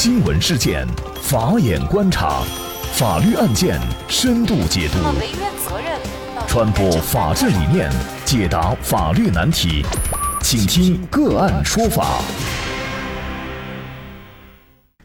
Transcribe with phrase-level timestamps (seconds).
[0.00, 0.86] 新闻事件，
[1.20, 2.44] 法眼观察，
[2.92, 4.98] 法律案件深度解读，
[6.46, 7.90] 传播法治理念，
[8.24, 9.84] 解答法律难题，
[10.40, 12.22] 请听个案说法。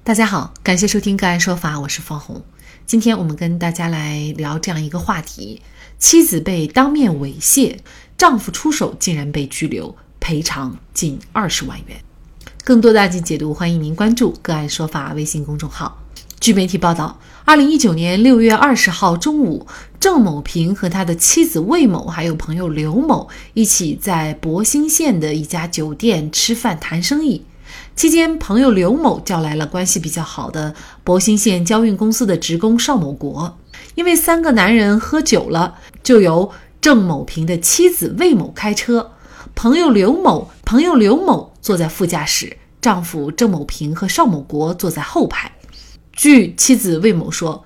[0.03, 2.45] 大家好，感谢收听个案说法，我是方红。
[2.85, 5.63] 今天我们跟大家来聊这样一个话题：
[5.97, 7.79] 妻子被当面猥亵，
[8.15, 11.97] 丈夫出手竟然被拘留，赔偿近二十万元。
[12.65, 16.01] 更多的案件解读，欢迎您关注“个案说法”微信公众号。
[16.39, 19.67] 据媒体报道，二零一九年六月二十号中午，
[19.99, 27.43] 郑某平和他的妻子魏某还有朋友刘某一起在博兴县的一家酒店吃饭谈生意。
[27.97, 33.57] 期间，朋友刘某叫来了关系比较好的博兴县交运公司的职工邵某国。
[33.95, 36.49] 因为三个男人喝酒了，就由
[36.79, 39.11] 郑某平的妻子魏某开车，
[39.55, 41.53] 朋友刘某朋友刘某。
[41.63, 45.49] 坐在副驾驶，丈夫郑某平和邵某国坐在后排。
[46.11, 47.63] 据妻子魏某说，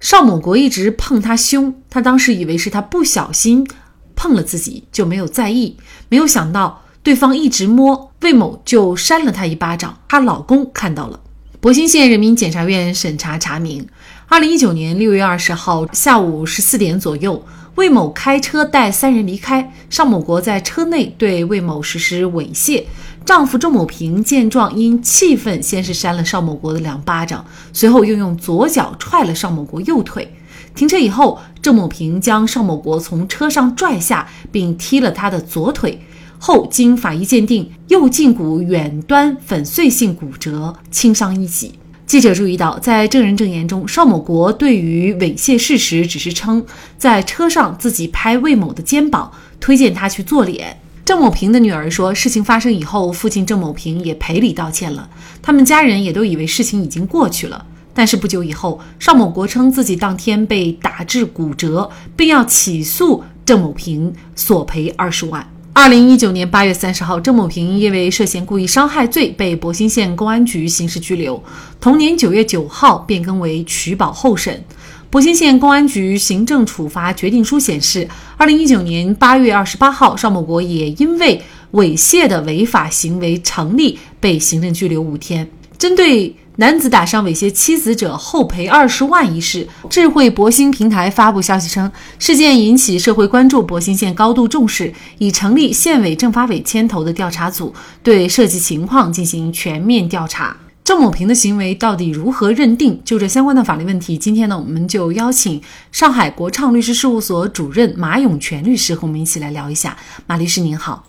[0.00, 3.68] 邵某国一直碰她胸，她当时以为是他不小心
[4.16, 5.76] 碰了自己，就没有在意。
[6.08, 9.98] 没有想到对方一直摸，魏某就扇了她一巴掌。
[10.08, 11.20] 她老公看到了。
[11.60, 13.86] 博兴县人民检察院审查查明，
[14.26, 17.44] 二零一九年六月二十号下午十四点左右，
[17.78, 22.82] 魏某开车带三人离开，邵某国在车内对魏某实施猥亵。
[23.24, 30.28] 丈夫郑某平见状，因气愤，先是扇了邵某国的两巴掌，随后又用左脚踹了邵某国右腿。
[30.74, 36.00] 停车以后，郑某平将邵某国从车上拽下，并踢了他的左腿。
[36.40, 41.78] 后经法医鉴定，右胫骨远端粉碎性骨折，轻伤一级。
[42.08, 46.64] 记者注意到，在证人证言中，邵某国对于猥亵事实只是称
[46.96, 50.80] 在车上自己拍魏某的肩膀，推荐他去做脸。
[51.04, 55.06] 郑某平的女儿说，事情发生以后，父亲郑某平也赔礼道歉了，
[55.42, 57.66] 他们家人也都以为事情已经过去了。
[57.92, 65.46] 但是不久以后，邵某国称自己当天被打致骨折，并要起诉郑某平索赔二十万。
[65.80, 71.40] 二零一九年八月三十号，郑某平因为涉嫌故意伤害罪被博兴县公安局刑事拘留，
[71.80, 74.60] 同年九月九号变更为取保候审。
[75.08, 81.40] 博兴县公安局行政处罚决定书显示，二零一九年八月二十八号，邵某国也因为
[81.74, 85.48] 猥亵的违法行为成立，被行政拘留五天。
[85.78, 91.88] 针对男子打伤猥亵妻子者后赔二十万一事，智慧博兴平台发布消息称，
[92.18, 100.56] 事件引起社会关注，博兴县高度重视，已成立县委政法委牵头的调查组，对涉及情况进行全面调查。
[100.82, 103.00] 郑某平的行为到底如何认定？
[103.04, 109.96] 就这相关的法律问题，今天呢，我们就邀请上海国畅律师事务所主任马永全律师和我们一起来聊一下。
[110.26, 111.04] 马律师您好，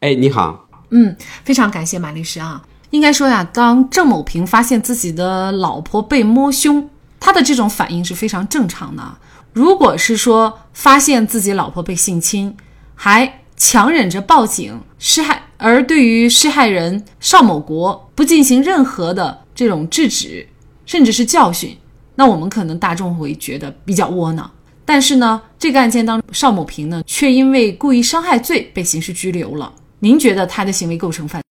[0.00, 2.60] 哎，你好，嗯，非常感谢马律师啊。
[2.90, 9.02] 应该说呀，当郑某平发现自己的老婆被摸胸，他的这种反应是非常正常的。
[9.52, 12.56] 如果是说发现自己老婆被性侵，
[12.94, 15.42] 还强忍着报警施害。
[15.56, 20.48] 而对于施害人邵某国不进行任何的这种制止，
[20.86, 21.76] 甚至是教训，
[22.14, 24.50] 那我们可能大众会觉得比较窝囊。
[24.84, 29.72] 但是呢，这个案件当中，邵某平呢却因为故意伤害罪被刑事拘留了。
[29.98, 31.42] 您觉得他的行为构成犯？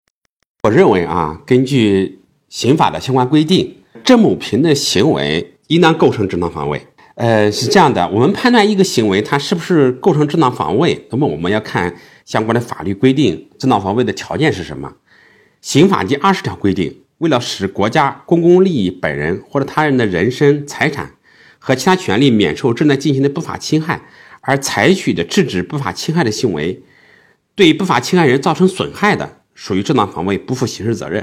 [0.69, 6.80] 我认为啊，根据刑法的相关规定，郑某平的行为应当构成正当防卫。
[7.16, 11.96] 呃，是这样的，我们判断一个行为它是不是构成正当防卫，那么我们要看。
[12.24, 14.94] 相关的法律规定，正当防卫的条件是什么？
[15.62, 21.13] 刑法第二十条规定，为了使国家公共利益本人或者他人的人身、财产
[21.57, 24.03] 和其他权利免受正在进行的不法侵害，
[24.41, 26.84] 而采取的制止不法侵害的行为，
[27.56, 31.22] 对不法侵害人造成损害的，属于正当防卫，不负刑事责任；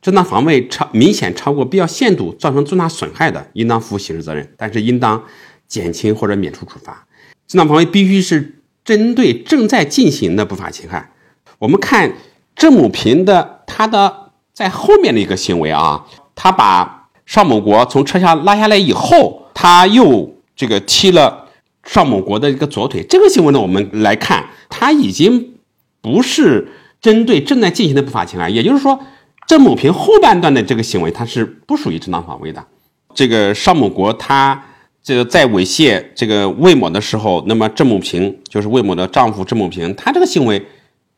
[0.00, 5.22] 正当防卫超明显超过必要限度，造成重大损害的，应当负刑事责任，但是应当
[5.68, 7.06] 减轻或者免除处罚。
[7.46, 8.54] 正当防卫必须是。
[8.86, 11.10] 针对正在进行的不法侵害，
[11.58, 12.14] 我们看
[12.54, 16.06] 郑某平的他的在后面的一个行为啊，
[16.36, 21.48] 他把邵某国从车下拉下来以后，他又这个踢了
[21.82, 23.02] 邵某国的一个左腿。
[23.02, 25.54] 这个行为呢，我们来看，他已经
[26.00, 26.68] 不是
[27.06, 28.98] 针对正在进行的不法侵害，也就是说，
[29.46, 32.66] 郑某平后半段的这个行为，他是不属于正当防卫的。
[33.14, 34.60] 这个邵某国他。
[35.06, 40.60] 这个在猥亵这个魏某的时候，那么郑某平就是魏某的丈夫郑某平，他这个行为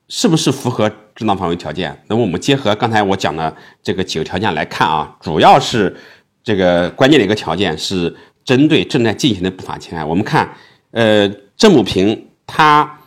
[0.08, 1.98] 是不是符合正当防卫条件？
[2.06, 5.96] 那么我们结合刚才我讲的这个几个条件来看啊，主要是
[6.44, 8.14] 这个关键的一个条件是
[8.44, 10.04] 针对正在进行的不法侵害。
[10.04, 10.52] 我们看，
[10.90, 11.26] 呃，
[11.56, 12.98] 郑某平他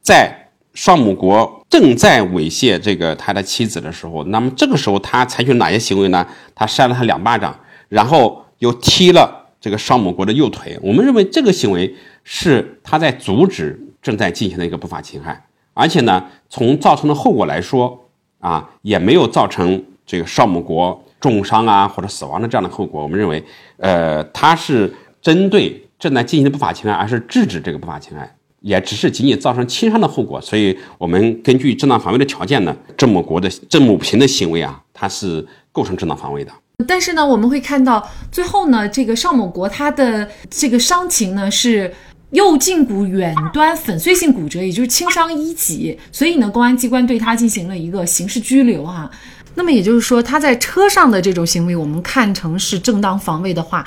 [0.00, 6.26] 在邵某国正在猥亵这个他的妻子的时候，那么这个时候他采取哪些行为呢？
[6.54, 7.56] 他扇了他两巴掌，
[7.88, 10.76] 然后又踢了这个邵某国的右腿。
[10.82, 11.94] 我们认为这个行为
[12.24, 23.00] 是他在阻止正在进行的一个不法侵害，而且呢，从造成的后果来说啊，也没有造成这个邵某国重伤啊或者死亡的这样的后果。
[23.00, 23.44] 我们认为，
[23.76, 24.92] 呃，他是
[25.22, 28.34] 针对正在进行的不法侵害，而是制止这个不法侵害。
[28.60, 36.52] 也只是仅仅造成轻伤的后果，所以我们根据正当防卫的条件呢，郑某国的郑某平的行为啊，他是构成正当防卫的。
[36.86, 41.92] 但是呢，我们会看到最后呢，这个邵某国他的这个伤情呢是
[42.30, 49.10] 右胫骨远端粉碎性骨折，也就是轻伤一级，所以呢，公安机关对他进行了一个刑事拘留啊。
[49.54, 53.86] 那么也就是说，他在车上的这种行为，我们看成是正当防卫的话，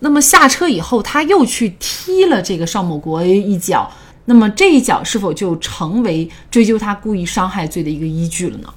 [0.00, 3.90] 那么下车以后他又去踢了这个邵某国一脚。
[4.28, 8.68] 那么这一脚是否就成为追究他故意伤害罪的一个依据了呢？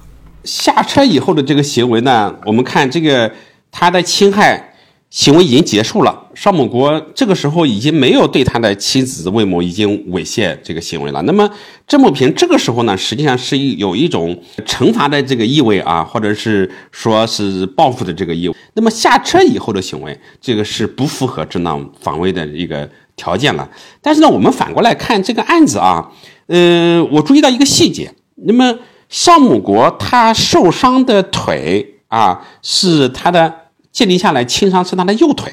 [0.44, 3.30] 下车以后的这个行为呢，我们看这个
[3.70, 4.72] 他的侵害
[5.10, 11.20] 行为已经结束了，邵某国这个时候已经没有对他的妻子魏某已经猥亵这个行为了。
[11.24, 11.50] 那么
[11.86, 18.54] 郑某平这个时候呢，实际上是有一种惩罚的这个意味啊，或者是说是报复的这个意味。
[18.72, 22.88] 那么下车以后的行为，这个是不符合正当防卫的一个。
[23.14, 23.68] 条件了，
[24.00, 26.10] 但是呢，我们反过来看这个案子啊，
[26.46, 28.78] 呃，我注意到一个细节，那么
[29.08, 33.54] 邵某国他受伤的腿啊，是他的
[33.92, 35.52] 鉴定下来轻伤是他的右腿，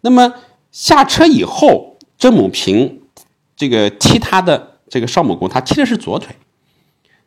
[0.00, 0.32] 那么
[0.72, 3.00] 下车以后，郑某平
[3.54, 6.34] 这个踢他的这个邵某国，他踢的是左腿，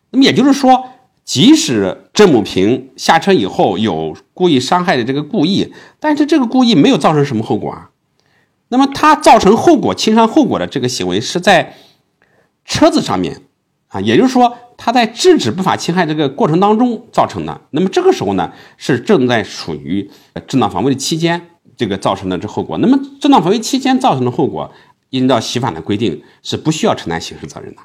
[0.10, 0.90] 那么也就是说，
[1.24, 7.91] 即使郑某平下车以后有故意伤害的这个故意，但是这个故意没有造成什么后果啊。
[8.72, 11.76] 那么他造成后果轻伤后果的这个行为是在
[12.64, 13.42] 车子上面
[13.90, 17.60] 啊，也就是说他在制止不法侵害这个过程当中造成的。
[17.72, 20.10] 那么这个时候呢，是正在处于
[20.48, 22.78] 正当防卫的期间，这个造成的这后果。
[22.78, 24.72] 那么正当防卫期间造成的后果，
[25.10, 27.82] 依照刑法的规定是不需要承担刑事责任的。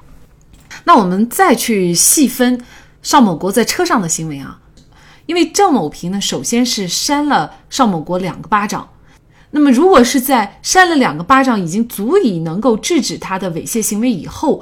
[0.85, 2.63] 那我们再去细分
[3.01, 4.61] 邵某国在车上的行为啊，
[5.25, 8.87] 因为郑某平呢，首先是扇了邵某国两个巴掌。
[9.51, 14.61] 那么，如果是在扇了两个巴掌已经足以能够制止他的猥亵行为以后，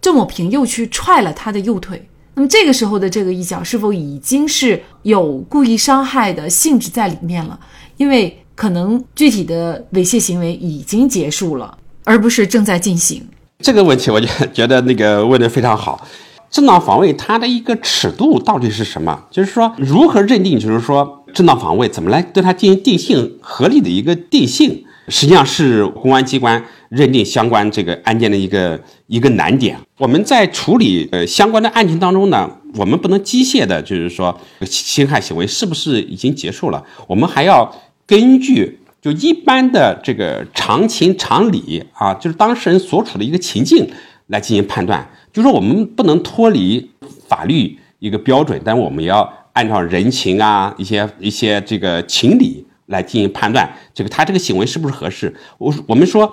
[0.00, 7.58] 郑某平又去踹了他的右腿，那么这个时候的这个一脚是否已经是有故意伤害的性质在里面了？
[7.96, 13.26] 因为可能具体的猥亵行为已经结束了，而不是正在进行。
[13.60, 16.06] 这个问题，我就觉得那个问的非常好。
[16.50, 19.24] 正当防卫它的一个尺度到底是什么？
[19.30, 20.58] 就是说，如何认定？
[20.60, 21.23] 就是说。
[21.34, 29.76] 正当防卫怎么来对它进行定性合理的一个定性，实际上是公安机关认定相关这个案件的一个一个难点。
[29.98, 37.74] 我们在处理呃相关的案情当中呢，我们不能机械的，就是说侵害行为是不是已经结束了，我们还要
[38.06, 43.90] 根据就一般的这个常情常理啊，就是当事人所处的一个情境
[44.28, 45.10] 来进行判断。
[45.32, 46.90] 就是说我们不能脱离
[47.26, 49.43] 法律一个标准，但我们要。
[49.54, 55.34] 按照人情啊，一些一些这个情理来进行判断，这个他这个行为是不是合适？
[55.58, 56.30] 我我们说，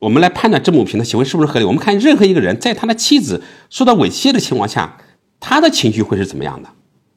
[0.00, 1.64] 我们来判断郑某平的行为是不是合理。
[1.64, 4.98] 我们看任何一个人在他的妻子受到猥亵的情况下，
[5.40, 6.68] 他的情绪会是怎么样的？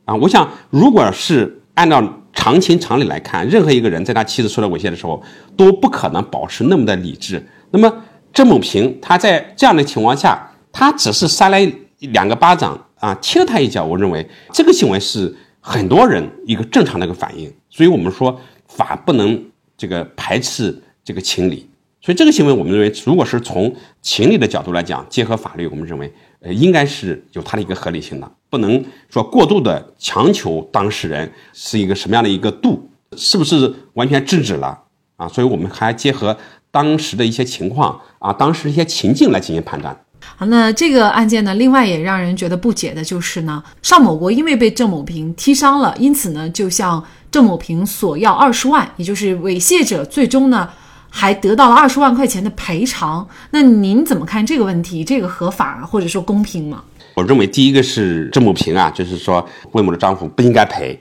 [0.05, 5.21] 啊，我想，如果是按照常情常理来看，任何一个人在他妻子受到猥亵的时候，
[5.57, 7.43] 都不可能保持那么的理智。
[7.71, 7.91] 那么
[8.31, 11.57] 郑某平他在这样的情况下，他只是扇了
[11.99, 12.79] 两个巴掌。
[12.99, 19.43] 啊，踢了他一脚，我认为这个行为是很多人一个正常的一个反应，所以我们说法不能
[19.77, 21.69] 这个排斥这个情理，
[22.01, 34.77] 所以这个行为我们认为，如果是从情理的角度来讲，结合法律，我们认为呃应该是有它的一个合理性的，不能说过度的强求当事人是一个什么样的一个度，是不是完全制止了
[35.15, 35.27] 啊？
[35.27, 36.37] 所以我们还结合
[36.71, 39.97] 当时的一些情况啊，当时一些情境来进行判断。
[40.35, 50.69] 好，那这个案件呢，另外也让人觉得不解的就是呢，尚某国因为被郑某平踢伤了，因此呢，就向郑某平索要二十万，也就是猥亵者最终呢，
[51.09, 53.27] 还得到了二十万块钱的赔偿。
[53.51, 55.03] 那您怎么看这个问题？
[55.03, 56.83] 这个合法或者说公平吗？
[57.15, 60.97] 我认为第一个是郑某平啊，就是说魏某的丈夫不应该赔。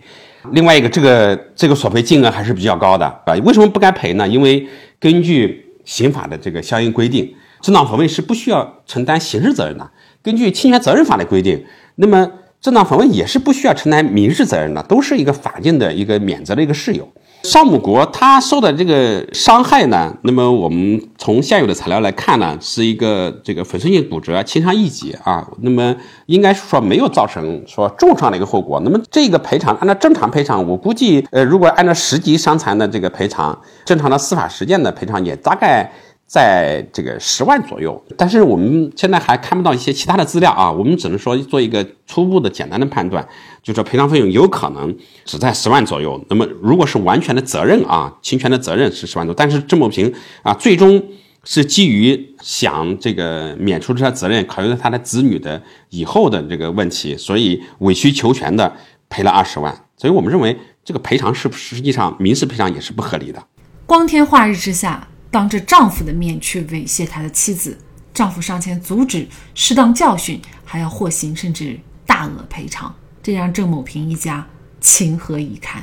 [0.52, 3.34] 另外一个，这个这个索赔金额还是比较高的啊。
[3.44, 4.26] 为什么不该赔呢？
[4.26, 4.66] 因为
[4.98, 7.32] 根据刑法的这个相应规定。
[7.60, 9.90] 正当防卫是不需要承担刑事责任的。
[10.22, 11.64] 根据侵权责任法的规定，
[11.96, 17.08] 那么正当防卫也是不需要承担民事责任的，都是一个法定的一个免责的一个事由。
[17.44, 25.94] 邵母国他受的这个伤害呢，那么我们从现有的材料来看呢，是一个这个粉碎性骨折、轻伤一级啊，那么
[26.26, 28.80] 应该是说没有造成说重伤的一个后果。
[28.84, 35.92] 那么这个赔偿按照正常赔偿，我估计，呃，如果按照十级伤残的这个赔偿，正常的司法实践的赔偿也大概。
[36.28, 43.26] 在这个十万左右，但是我们现在还看不到一些其他的资料啊，我们只能说做一个初步的简单的判断，
[43.62, 44.94] 就说赔偿费用有可能
[45.24, 46.22] 只在十万左右。
[46.28, 51.02] 那么如果是完全的责任啊，侵权的责任是十万多，但是郑某平啊，最终
[51.44, 58.70] 是基于想这个免除这些责任，考虑到他的子女的以后的这个问题，所以委曲求全的
[59.08, 59.74] 赔了二十万。
[59.96, 60.54] 所以我们认为
[60.84, 63.42] 这个赔偿是实际上民事赔偿也是不合理的。
[63.86, 65.08] 光天化日之下。
[65.30, 67.76] 当着丈夫的面去猥亵他的妻子，
[68.14, 74.46] 丈夫上前阻止，适当教训，还要获刑，甚至大额赔偿，这让郑某平一家
[74.80, 75.82] 情何以堪？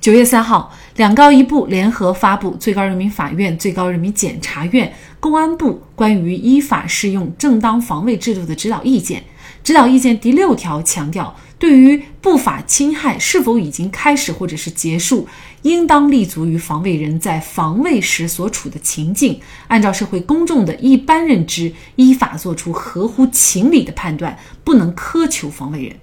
[0.00, 9.24] 九月三号，两高一部联合发布最高人民法院、最高人民检察院、公安部关于依法适用正当防卫制度的指导意见。
[9.64, 11.34] 指导意见第六条强调。
[11.58, 15.26] 对于不法侵害是否已经开始或者是结束，
[15.62, 25.96] 应当立足于防卫人在防卫时所处的情境，按照社会公众的一般认知，依法作出合乎情理的判断，不能苛求防卫人。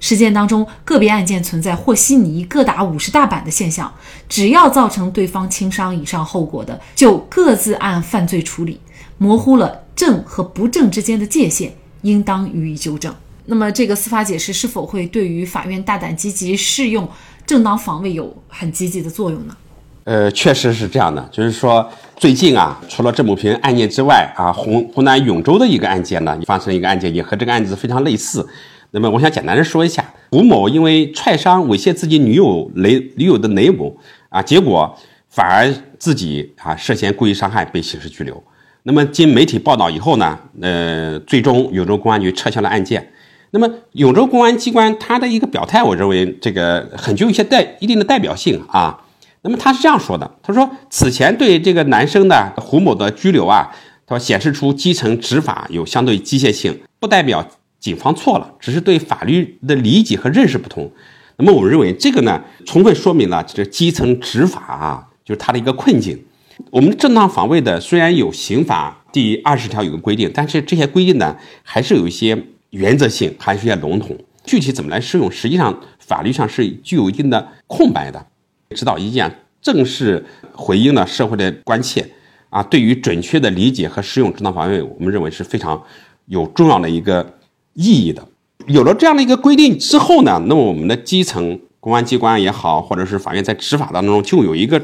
[0.00, 3.94] 实践当中，个别案件存在和稀泥、各打五十大板的现象，
[4.28, 8.80] 只要造成对方轻伤以上后果的，就各自按犯罪处理，
[9.16, 13.14] 模糊了正和不正之间的界限，应当予以纠正。
[13.50, 17.08] 那么，这个司法解释是否会对于法院大胆积极适用
[17.46, 19.56] 正当防卫有很积极的作用呢？
[20.04, 21.26] 呃，确实是这样的。
[21.32, 28.46] 就是说，最近啊，除了郑某平案件之外啊，湖湖南永州的一个案件呢，发生一个案件，也和这个案子非常类似。
[28.90, 33.96] 那么，我想简单的说一下，吴某因为踹伤、猥亵自己女友雷女友的雷某
[34.28, 34.94] 啊，结果
[35.30, 38.42] 反而自己啊涉嫌故意伤害被刑事拘留。
[38.82, 43.10] 那么，经媒体报道以后呢，呃，最终永州公安局撤销了案件。
[43.50, 49.02] 那么永州公安机关他的一个表态，我认为这个很具有一些代一定的代表性啊。
[49.42, 53.70] 那么他是这样说的：他说此前对这个男生的胡某的拘留啊，
[54.06, 57.46] 他说显示出基层执法有相对机械性，不代表
[57.78, 60.90] 警方错了，只是对法律的理解和认识不同。
[61.36, 66.22] 那么我们认为这个呢，充分说明了这基层执法啊，就是他的一个困境。
[66.70, 72.36] 我们正当防卫的虽然有刑法第二十条有个规定，但是这些规定呢，还是有一些。
[72.70, 78.26] 原则性还是有点笼统，具体怎么来适用，实际上法律上是具有一定的空白的。
[78.74, 82.06] 指导意见正是回应了社会的关切
[82.50, 85.82] 啊，对于准确的理解和适用正当防卫，我们认为是非常
[86.26, 87.38] 有重要的一个
[87.72, 88.26] 意义的。
[88.66, 94.78] 有了这样的一个规定之后呢，那么我们的基层公安机关也好，或者是法院在执法当中就有一个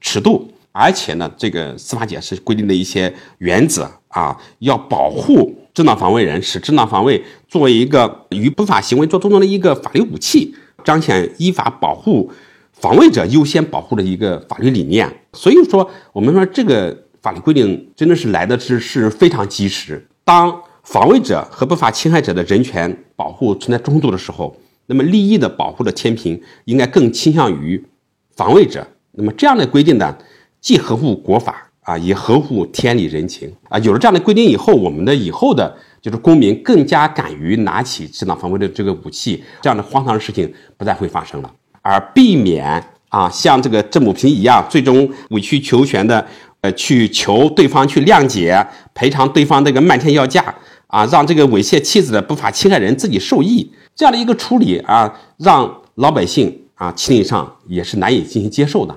[0.00, 5.52] 尺度，而且呢，这个司法解释规定的一些原则啊，要保护。
[5.74, 10.54] 正当防卫人使正当防卫作为一个与不法行为做斗争的一个法律武器，
[10.84, 12.30] 彰显依法保护
[12.72, 15.12] 防卫者优先保护的一个法律理念。
[15.32, 20.06] 所以说，我们说这个法律规定真的是来的是是非常及时。
[20.24, 27.84] 当防卫者和不法侵害者的人权保护存在冲突的时候，那么利益的保护的天平应该更倾向于
[28.36, 28.86] 防卫者。
[29.12, 30.16] 那么这样的规定呢，
[30.60, 31.70] 既合乎国法。
[31.84, 33.78] 啊，也合乎天理人情啊！
[33.80, 41.50] 有了这样的规定以后，我们的以后的就是公民更加敢于拿起正当防卫的这个武器，这样的荒唐的事情不再会发生了，
[41.82, 46.26] 而避免啊像这个郑某平一样，最终委曲求全的
[46.62, 50.42] 呃去求对方去谅解赔偿对方这个漫天要价
[50.86, 58.96] 啊，让这个猥亵妻子的不法侵害人自己受益，这样的一个处理啊，让老百姓啊心理上也是难以进行接受的。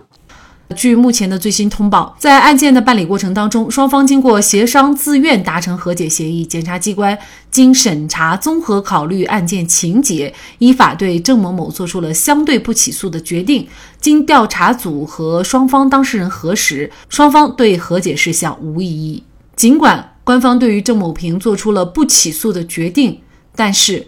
[0.76, 6.46] 据目前的最新通报，在案件的办理过程当中，双方经过协商自愿达成和解协议。
[6.46, 7.18] 检察机关
[7.50, 13.68] 经审查、综合考虑案件情节，依法对郑某某作出了相对不起诉的决定。
[14.02, 19.24] 经调查组和双方当事人核实，双方对和解事项无异议。
[19.56, 23.20] 尽管官方对于郑某平做出了不起诉的决定，
[23.56, 24.06] 但是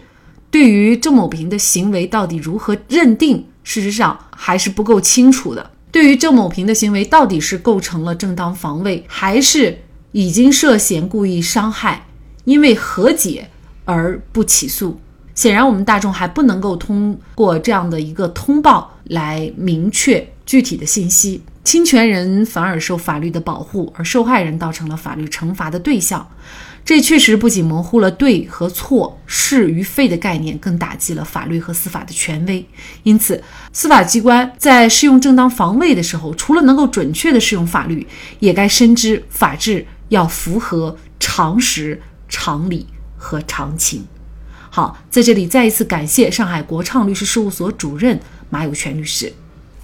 [0.50, 5.70] 对于郑某平的行为到底如何认定，事实上还是不够清楚的。
[5.92, 9.78] 对于郑某平的行为，到底是构成了正当防卫，还是
[10.12, 12.06] 已经涉嫌故意伤害？
[12.44, 13.48] 因为和解
[13.84, 15.00] 而不起诉，
[15.34, 21.42] 显然我们大众还不能够通过这样的一个通报来明确具体的信息。
[21.62, 26.26] 侵权人反而受法律的保护，而受害人倒成了法律惩罚的对象。
[26.84, 32.66] 这确实不仅模糊了对和错、是与非的概念，更打击了法律和司法的权威。
[33.04, 38.06] 因此，司法机关在适用正当防卫的时候，除了能够准确的适用法律，
[38.40, 44.04] 也该深知法治要符合常识、常理和常情。
[44.68, 48.18] 好，在这里再一次感谢上海国畅律师事务所主任
[48.48, 49.32] 马有全律师。